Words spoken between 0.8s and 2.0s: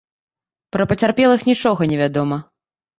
пацярпелых нічога